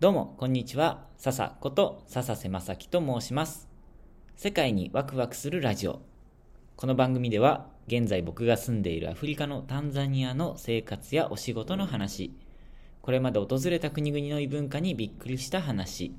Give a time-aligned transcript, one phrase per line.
[0.00, 1.06] どうも、こんにちは。
[1.18, 3.68] 笹こと笹瀬正樹と申します。
[4.34, 6.02] 世界にワクワクするラジオ。
[6.74, 12.34] この番組では、現在僕が住んでいるアフリカのタンザニアの生活やお仕事の話、
[13.02, 16.12] これまで訪れた国々の異文化にびっくりした話、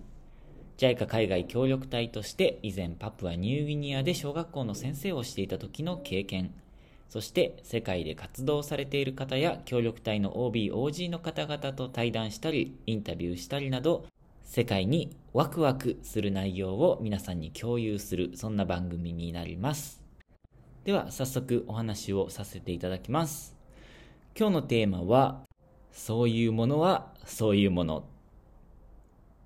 [0.78, 6.54] JICA 海外協力隊として以前パプアニューギニアで小学校の先生をしていた時の経験、
[7.10, 14.05] そして世界で活動されている方や協力隊の OB、OG の方々と対談したり、インタビューしたりなど、
[14.44, 20.02] 世界にワクワクする内容を皆さんに共有する、そんな番組になります。
[20.84, 23.56] では、早速お話をさせていただきます。
[24.38, 25.45] 今日のテーマは、
[25.95, 28.03] そういうものはそういうものっ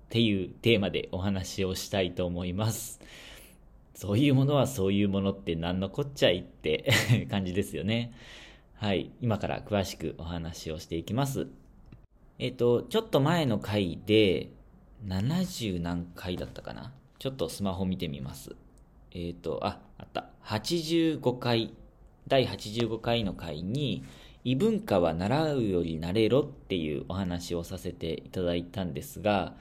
[0.08, 3.00] ていうテーマでお話をしたいと思います。
[4.00, 6.90] そういうものはそういうものって何のこっちゃいって
[7.30, 8.14] 感じですよね。
[8.76, 9.10] はい。
[9.20, 11.48] 今から詳しくお話をしていきます。
[12.38, 14.52] えっ、と、ちょっと前の回で、
[15.06, 16.94] 70何回だったかな？
[17.18, 18.56] ちょっとスマホ見てみます。
[19.10, 20.30] えっ、と、あ、あった。
[20.44, 21.74] 85回、
[22.26, 24.02] 第85回の回に、
[24.44, 29.58] 異文化は習うより慣れろっていうお話をさせていただいたんですが、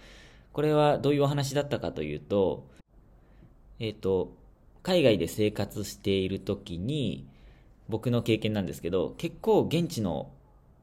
[0.54, 2.79] これはどういうお話だったかというと、
[3.80, 4.36] えっ、と、
[4.84, 7.28] 海外で生活している時に、
[7.88, 10.32] 僕の経験なんですけど、結構現地の、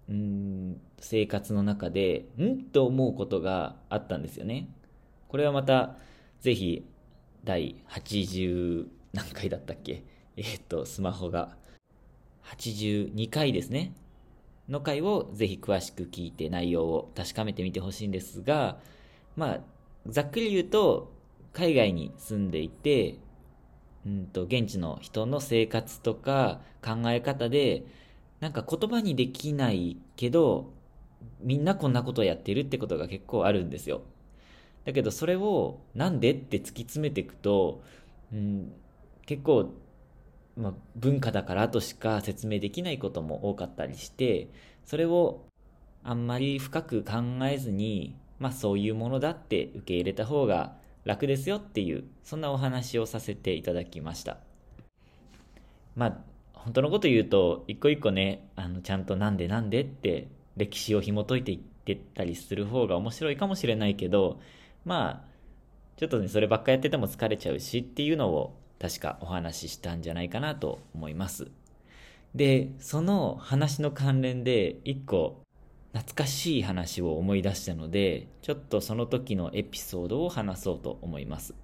[0.08, 4.68] うん、生活の中で、んと思うことがあったんですよね。
[5.28, 5.96] これはまた、
[6.40, 6.84] ぜひ、
[7.44, 10.02] 第80何回だったっけ？
[10.36, 11.56] えっ、と、スマホが、
[12.44, 13.94] 82回ですね。
[14.68, 18.78] の回をぜひ詳しく聞いて内容を確かめてみてほしいんですが、
[19.36, 19.60] まあ、
[20.06, 21.15] ざっくり言うと、
[21.56, 23.18] 海外に住んでいて、
[24.04, 27.86] うんと、現地の人の生活とか考え方で、
[28.40, 30.74] なんか言葉にできないけど、
[31.40, 34.02] みんなこんなことをやってるってことが結構あるんですよ。
[34.84, 37.82] だけどそれをなんでって突き詰めていくと、
[38.34, 38.72] うん、
[39.24, 39.72] 結構、
[40.58, 44.50] まあ、文化だからとしか説明できないことも多かったりして、
[44.84, 45.46] それを
[46.04, 47.14] あんまり深く考
[47.44, 54.38] えずに、まあそういうものだって受け入れた方が楽ですよっていう、そんなお話をさせていただきました。
[55.94, 56.16] まあ、
[56.52, 64.40] 本当のこと言うと、一個一個ね、あの、ちゃんとなんでなんでって歴史を紐解いていってたりする方が面白いかもしれないけど、
[64.84, 65.28] まあ、
[65.96, 71.46] ちょっとね、そればっかやってても疲れちゃうしっていうのを確かお話ししたんじゃないかなと思います。
[72.34, 75.45] で、その話の関連で一個
[75.96, 81.54] 懐かしい話を思い出したので、ちょっとその時のエピソードを話そうと思います。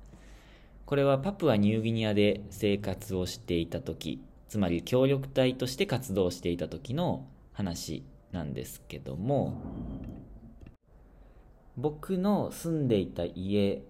[0.87, 9.60] これはパプアニューギニアで生活をしていた時、つまり協力隊として活動していた時の話なんですけども、
[11.76, 13.81] 僕の住んでいた家っ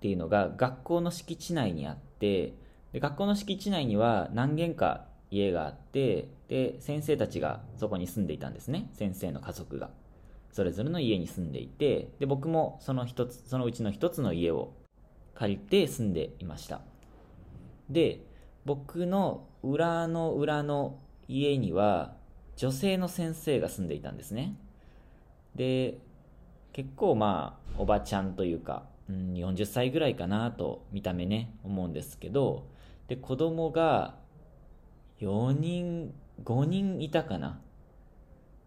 [0.00, 2.54] ていうのが学校の敷地内にあって、
[2.94, 8.90] で学校の敷地内には何軒か家があって、で、先生たちがそこに住んでいたんですね。
[8.92, 9.90] 先生の家族が。
[10.52, 14.72] それぞれの家に住んでいて、で、僕もその一つ、そのうちの一つの家を
[15.34, 16.80] 借りて住んでいました。
[17.88, 18.20] で、
[18.64, 20.98] 僕の裏の裏の
[21.28, 22.14] 家には
[22.56, 24.56] 女性の先生が住んでいたんですね。
[25.54, 25.98] で、
[26.72, 32.66] 結構まあ、おばちゃんというか、うん、40歳ぐらいかなと見た目ね、思うんですけど、
[33.08, 34.14] で、子供が
[35.20, 36.14] 4人、
[36.44, 37.60] 5人いたかな。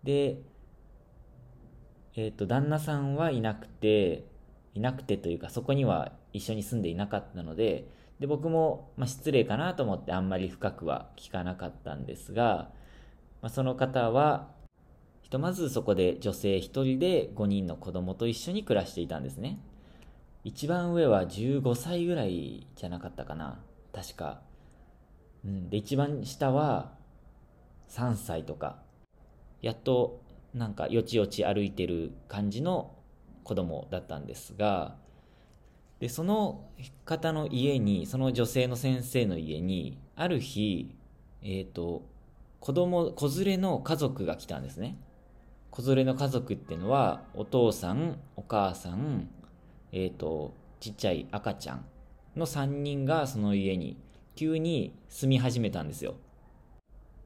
[0.04, 0.38] で、
[2.16, 4.26] えっ、と、旦那さんはいなくて、
[4.76, 7.88] いなくてというか、そこには一緒に住んでいなかったので、
[8.20, 12.72] で、僕も、まあ、失礼かなと思ってあんまり深くは聞かなかったんですが、
[13.42, 14.52] まあ、その方は、
[15.24, 19.60] ひとまずそこで女性1人で5人の子供と一緒に暮らしていたんですね。
[20.44, 23.60] 一番上は15歳ぐらいじゃなかったかな。
[23.92, 24.42] 確か。
[25.46, 25.70] うん。
[25.70, 26.92] で、一番下は
[27.90, 28.78] 3歳とか。
[29.62, 30.22] やっと、
[30.54, 32.96] なんか、よちよち歩いてる感じの
[33.44, 34.96] 子供だったんですが、
[36.00, 36.70] で、その
[37.06, 40.96] 方の家に、その女性の先生の家に、ある日、
[41.42, 42.04] えっ、と、
[42.60, 44.98] 子供、子連れの家族が来たんですね。
[45.72, 49.30] 子連れの家族っていうのは、お父さん、お母さん、
[49.92, 50.54] えっ、と、
[50.84, 51.86] ちっちゃい赤ちゃん
[52.36, 53.96] の3人がその家に
[54.36, 56.16] 急に住み始めたんですよ。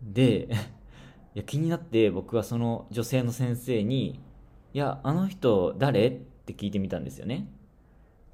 [0.01, 0.47] で、
[1.35, 4.19] いや気になって僕はその女性の先生に、
[4.73, 6.07] いや、あの人誰？
[6.07, 6.11] っ
[6.47, 7.47] て聞いてみたんですよね。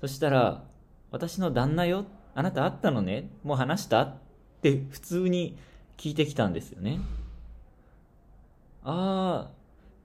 [0.01, 0.65] そしたら、
[1.11, 2.05] 私の旦那よ？
[2.35, 3.29] あなた会ったのね？
[3.43, 4.01] もう話した？
[4.01, 4.17] っ
[4.61, 5.57] て普通に
[5.97, 6.99] 聞いてきたんですよね。
[8.83, 9.51] ああ、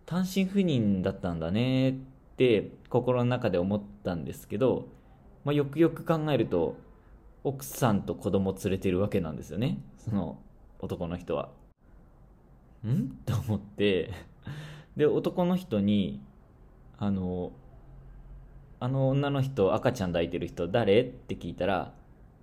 [0.07, 4.87] 単身赴任だったんだねっって心の中で思ったんですけど、
[5.45, 6.77] まあ、よくよく考えると
[7.45, 9.79] 奥さんと子供連れてるわけなんですよね。
[9.99, 10.39] その
[10.81, 11.51] 男の人は。
[12.87, 13.11] ん？
[13.25, 14.11] と思って。
[14.97, 16.21] で男の人に
[16.99, 17.53] あの
[18.81, 21.01] あの女の人赤ちゃん抱いてる人誰？
[21.03, 21.95] って聞いたら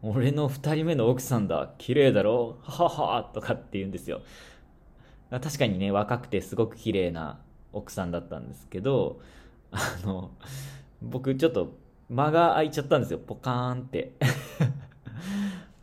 [0.02, 1.74] 俺の2人目の奥さんだ。
[1.78, 2.58] 綺麗だろ？
[2.62, 4.22] はははとかって言うんですよ。
[5.30, 7.40] 確かにね若くてすごく綺麗な
[7.74, 9.20] 奥さんだったんですけど
[9.72, 10.32] あの
[11.02, 11.76] 僕ちょっと
[12.10, 13.20] 間が空いちゃったんですよ。
[13.20, 14.14] ポカーンって。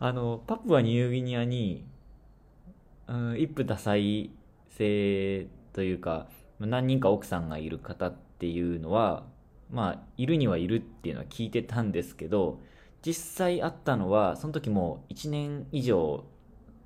[0.01, 1.85] あのパプアニューギニアに、
[3.07, 3.95] うん、一夫多妻
[4.77, 9.25] 制というか何人か奥さんがいる方っていうのは
[9.71, 12.61] まあいるにはいるっていうのは聞いてたんですけど
[13.05, 16.25] 実際あったのはその時も1年以上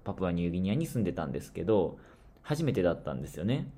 [0.04, 1.98] パプアニューギニアに住んでたんですけど
[2.42, 3.68] 初めてだったんですよね。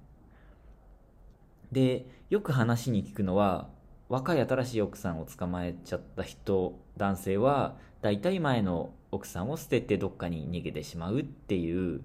[1.73, 3.69] でよく話に聞くのは
[4.09, 12.03] 若い新しい奥さんを捕まえちゃった人男性は大体前の奥さんを捨ててどっかに逃げてしまうっていう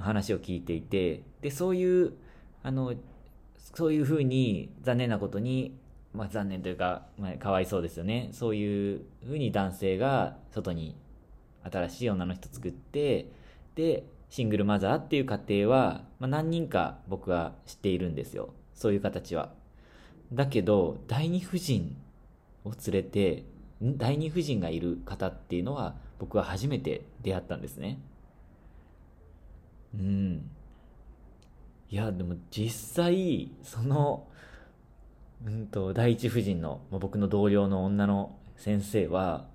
[0.00, 2.12] 話を聞いていてでそういう
[2.62, 2.94] あの
[3.74, 5.76] そういうふうに残念なことに、
[6.12, 8.28] まあ、残念というか、まあ、かわいそうですよね。
[8.32, 10.94] そういうふうに男性が外に
[11.64, 13.30] 新しい女の人作って
[13.74, 18.50] でシングルマザーっていう家庭は、まあ、何人か僕は知っているんですよ。
[18.74, 19.52] そういう形は。
[20.32, 21.96] だけど第二夫人
[22.64, 23.44] を連れて
[23.82, 27.98] 第二夫人がいる方っていうのは僕は初めて出会ったんですね。
[29.94, 30.50] うん。
[31.90, 34.26] いやでも実際その
[35.44, 39.46] うんと第一夫人の僕の同僚の女の先生は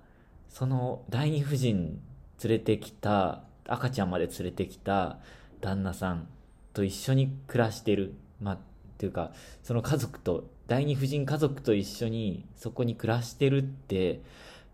[0.50, 2.00] その第二夫人
[2.44, 5.18] 連れてきた赤ちゃんまで連れてきた
[5.60, 6.28] 旦那さん
[6.74, 8.14] と一緒に暮らしてる。
[8.40, 8.58] まあっ
[8.98, 9.32] ていうか
[9.62, 14.20] その家族と第二夫人家族と一緒にそこに暮らしてるって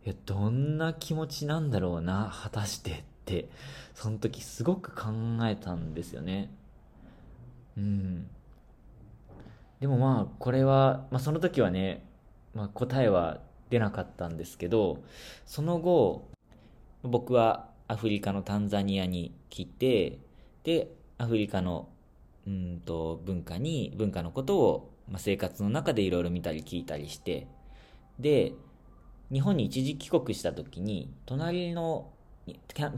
[0.05, 3.49] いやどんな気持ちなんだろうな果たしてって
[3.95, 5.13] その時すごく考
[5.45, 6.51] えたんですよね。
[7.79, 8.27] うん。
[9.81, 12.05] でもまあこれは、まあ、その時はね、
[12.55, 13.41] まあ、答えは
[13.71, 14.99] 出なかったんですけど
[15.47, 16.29] その後
[17.03, 20.19] 僕はアフリカのタンザニアに来て
[20.65, 20.89] で
[21.19, 21.89] アフリカの
[22.47, 27.47] うんと文化に文化のことを、まあ、生活の中でいろいろ見たり聞いたりして
[28.19, 28.53] で
[29.33, 32.11] 日本に一時帰国した時に隣の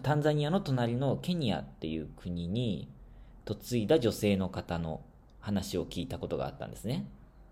[0.03, 2.89] タンザニアの隣のケニアっていう国に
[3.47, 5.03] 嫁いだ女性の方の
[5.41, 7.07] 話を聞いたことがあったんですね。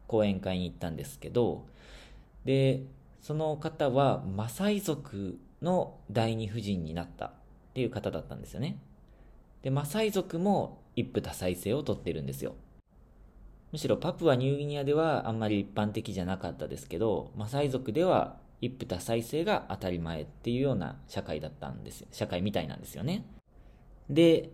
[0.09, 1.67] 講演会に行ったんですけど
[2.45, 2.83] で
[3.23, 7.33] その方はマサイ族の第二夫人になったっ
[7.75, 8.79] ていう方だったんですよね。
[9.63, 12.55] でマサイ族も一夫多妻制をとってるんですよ。
[13.75, 23.27] むしろパプアニューギニアではあんまり一般的じゃなかったですけどマサイ族では一夫多妻制が当たり前っていうような社会だったんです社会みたいなんですよね。
[24.09, 24.51] で、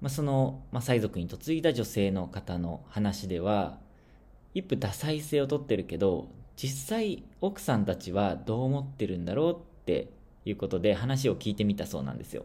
[0.00, 3.80] まあ、そのマサイ族に嫁いだ女性の方の話では
[4.54, 10.10] 一夫多妻制をとってるけど実際奥さんたちはどう思ってるんだろうって
[10.44, 12.44] いうことで話を聞いてみたそうなんですよ。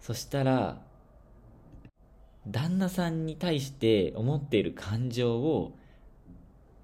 [0.00, 0.82] そしたら
[2.48, 5.76] 旦那さんに対して思っている感情を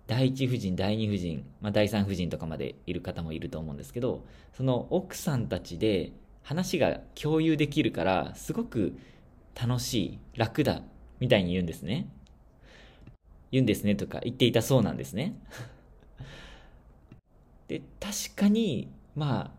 [0.06, 4.24] 第一夫人第二夫人、まあ、第三夫人とかまでいる方もいると思うんですけど
[4.56, 8.96] その奥さんたちで話が共有できるからすごく
[9.60, 10.82] 楽しい楽だ
[11.18, 12.08] みたいに言うんですね。
[13.50, 15.34] 言うんですねとか言っていたそうなんですね。
[17.68, 19.50] で確かにまあ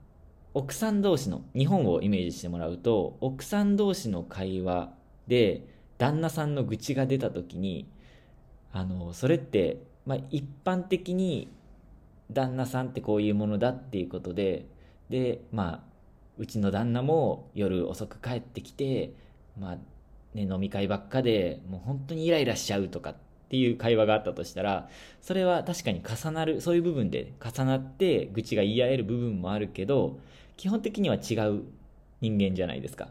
[0.53, 4.93] 奥さん同士の日本をイメージしてもらうと奥さん同士の会話
[5.27, 7.87] で旦那さんの愚痴が出た時に
[8.71, 11.49] あのそれって、まあ、一般的に
[12.31, 14.65] 旦那さんってこういうものだっていうことで
[15.09, 15.79] でまあ
[16.37, 19.13] うちの旦那も夜遅く帰ってきて、
[19.59, 19.77] まあ
[20.35, 23.15] ね、飲み会ばっかでもう本当にイライラしちゃうとかっ
[23.49, 24.89] ていう会話があったとしたら
[25.21, 30.19] それは確かに重なるそういう部分で重なって愚痴が言い合える部分もあるけど
[30.57, 31.63] 基本的には違う
[32.21, 33.09] 人間じゃないですか。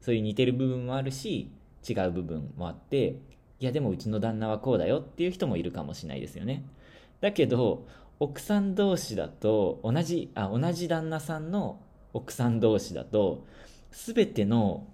[0.00, 1.50] そういう似てる部分もあるし
[1.88, 3.16] 違う部分もあって
[3.58, 6.64] いやでもうちの旦那はこうだよっていう人もいるかもしれないですよね。
[7.20, 7.86] だけど
[8.18, 11.80] 奥さん同士だと同じあ同じ旦那さんの
[12.12, 13.46] 奥さん同士だと
[13.90, 14.86] 全ての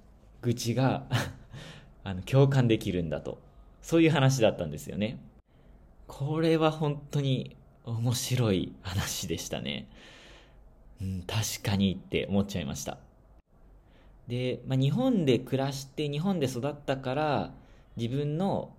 [0.43, 1.07] 愚痴が
[2.05, 3.39] あの共感できるんだと。
[3.81, 5.19] そういう話だったんですよね。
[6.07, 9.89] これは本当に面白い話でしたね。
[11.01, 12.99] うん確かにって思っちゃいました。
[14.29, 17.53] で、まあ、日本で暮らして日本で育ったから
[17.97, 18.75] 自分の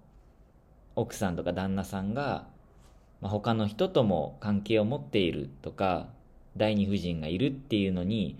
[0.95, 2.47] 奥さんとか旦那さんが
[3.23, 6.09] まあ、他の人とも関係を持っているとか、
[6.57, 8.37] 第二夫人がいるっていうのに、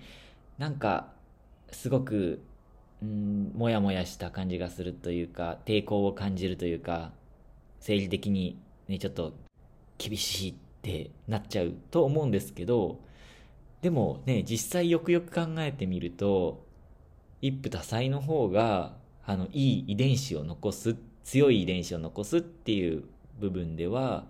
[0.58, 1.08] なんか、
[1.72, 2.44] すごく、
[3.02, 7.14] うん、もやもやした感じがするというか、抵抗を感じるというか、
[7.80, 9.34] 生理的にね、ちょっと
[9.98, 13.00] 厳しいってなっちゃうと思うんですけど、
[13.82, 16.66] でもね、実際よくよく考えてみると、
[17.44, 18.96] 一夫多妻の方が、
[19.26, 20.96] あの、いい遺伝子を残す、
[21.26, 23.04] 強い遺伝子を残すっていう
[23.38, 24.26] 部分では、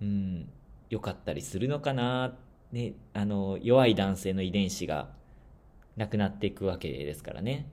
[0.00, 0.48] うん、
[0.88, 2.38] 良かったりするのかな、
[2.72, 5.10] ね、あの、弱い男性の遺伝子が
[5.98, 7.70] なくなっていくわけですからね。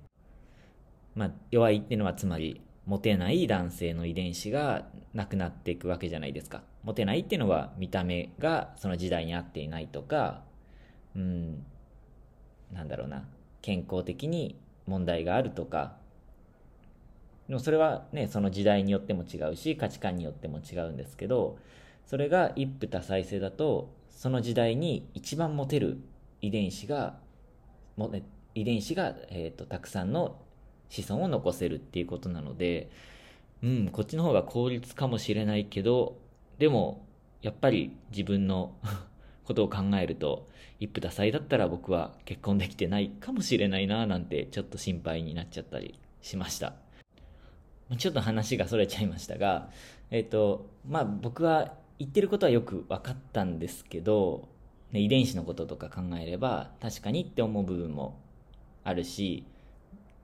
[1.16, 6.64] まあ、弱いっていうのはつまり、モテない男性の遺伝子がなくなっていくわけじゃないですか。
[6.84, 10.44] モテないっていうのは見た目がその時代に合っていないとか、
[11.16, 11.66] うん、
[12.74, 13.26] なんだろうな、
[13.62, 15.98] 健康的に問題があるとか、
[17.48, 21.58] でもそれはね、その時代によっても違うし、価値観によっても違うんですけど、
[22.06, 26.00] それが一夫多妻制だと、その時代に一番モテる
[26.42, 27.18] 遺伝子が、
[27.98, 28.12] も
[28.56, 30.38] 遺伝子が、えーと、たくさんの
[30.90, 32.90] 子孫を残せるっていうことなので、
[33.62, 36.18] うん、こっちの方が効率かもしれないけど、
[36.58, 37.06] でも、
[37.42, 38.74] やっぱり自分の
[39.46, 40.48] ことを考えると、
[40.80, 46.74] 一夫多妻だったら僕は結婚できてないかもしれないななんてちょっと心配になっちゃったりしました。
[47.98, 49.70] ちょっと話がそれちゃいましたが、
[50.10, 54.50] えっ、ー、と、まあ僕は言ってることはよく分かったんですけど、
[54.92, 58.20] ね、遺伝子のこととか考えれば確かにって思う部分も
[58.84, 59.46] あるし、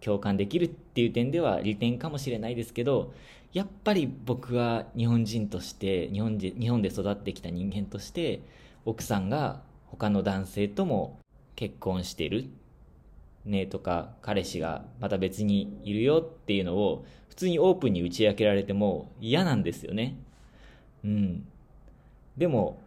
[0.01, 3.13] 共感できるっていう点では利点かもしれないですけど、
[3.53, 8.41] やっぱり僕は日本人として、日本で日本で育ってきた人間として、
[8.85, 11.19] 奥さんが他の男性とも
[11.55, 12.45] 結婚してる
[13.45, 20.17] ねとか彼氏がまた別にいるよっていうのを普通にオープンに打ち明けられても嫌なんですよね。
[21.03, 21.47] うん。
[22.38, 22.81] でも、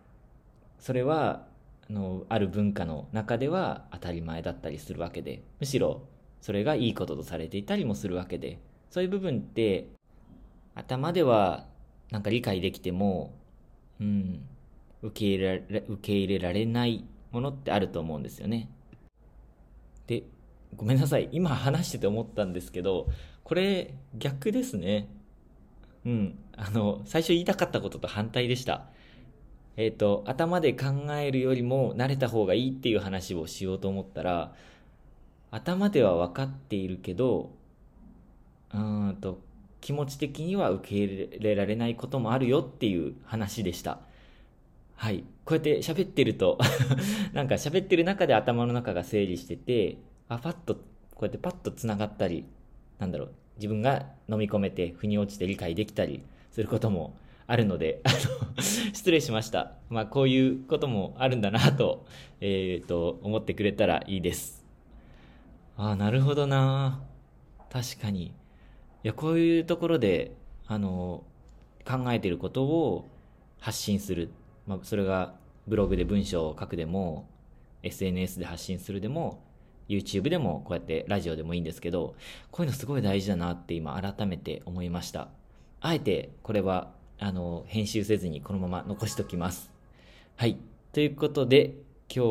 [0.78, 1.46] それは、
[1.88, 6.02] あの、ある文化の中では当たり前だったりするわけで、むしろ
[6.40, 8.58] それがいいこととされていたりもするわけで、
[8.90, 9.88] そういう部分って
[10.74, 11.66] 頭では
[12.10, 13.32] なんか理解できても、
[13.98, 14.42] うん、
[15.04, 18.70] 受け入れられ受け入れられないものってあると思うんですよね。
[20.06, 20.24] で、
[20.76, 21.28] ごめんなさい。
[21.30, 23.08] 今話してて思ったんですけど、
[23.44, 25.08] これ逆ですね。
[26.06, 26.38] うん。
[26.56, 28.86] あの、最初言いたかったことと反対でした。
[29.76, 34.54] えっ、ー、と、頭で考えるよりも慣れた方がいいっていう話をしようと思ったら、
[35.50, 37.52] 頭では分かっているけど、
[38.72, 39.40] うんと、
[39.80, 44.00] 気持ち的には受け入れられないこともあるよっていう話でした。
[44.96, 45.24] はい。
[45.44, 46.58] こうやって喋ってると
[47.34, 49.98] なんか喋ってる中で頭の中が整理してて、
[50.28, 50.80] あ、パッと、こ
[51.22, 52.44] うやってパッと繋がったり、
[52.98, 57.14] なんだろう、自分が飲み込めて、腑に落ちて理解できたりすることも
[57.46, 58.10] あるので、あ
[58.56, 59.72] の、 失礼しました。
[59.90, 62.06] まあ、こういうこともあるんだなと、
[62.40, 64.64] えっ、ー、と、思ってくれたらいいです。
[65.76, 67.02] ああ、なるほどな
[67.70, 68.26] 確かに。
[68.26, 68.32] い
[69.02, 70.36] や、こういうところで、
[70.66, 71.24] あの、
[71.84, 73.08] 考えてることを
[73.58, 74.30] 発信する。
[74.66, 75.34] まあ、それが
[75.66, 77.28] ブログで文章を書くでも、
[77.82, 79.42] SNS で発信するでも、
[79.88, 82.14] YouTube でもこうやってラジオでもいいんですけど、
[82.50, 85.28] こういうのすごい大事だなって今改めて思いました。
[85.80, 89.70] あえてこれは、あの、編集せずにこのまま残しときます。
[90.36, 90.56] はい。
[90.92, 91.74] ということで、
[92.14, 92.24] 今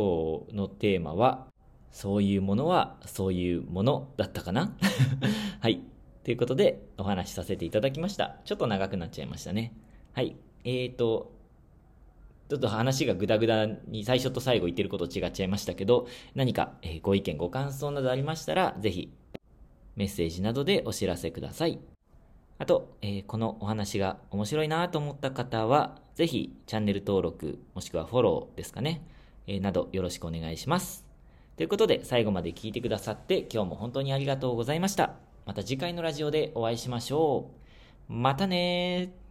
[0.49, 1.47] 日のテーマは、
[1.91, 4.75] そういうものはそういうものだったかな？
[5.61, 5.81] はい。
[6.23, 8.37] ということで、お話しさせていただきました。
[8.45, 9.73] ちょっと長くなっちゃいましたね。
[10.13, 10.35] はい。
[10.63, 11.31] えーと、
[12.49, 19.11] ちょっと話がグダグダに最初と最後言ってること違っちゃいましたけど、何か、ご意見ご感想などありましたら、ぜひ
[19.95, 21.79] メッセージなどでお知らせください。
[22.59, 29.05] あと、えー、このお話が面白いなと思った方は、ぜひチャンネル登録、もしくはフォローですかね、
[29.47, 31.05] えー、などよろしくお願いします。
[31.57, 35.15] ということで、最後まで聞いてくださって今日も本当にありがとうございました。
[35.45, 37.49] また次回のラジオでお会いしましょ
[38.09, 38.13] う。
[38.13, 39.22] またねー。